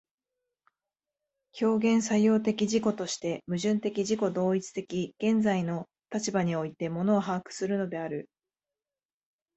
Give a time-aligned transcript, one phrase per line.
[1.61, 4.81] 表現作用的自己として、矛盾的自己同一的
[5.19, 8.27] 現在の立場において物を把握するのである。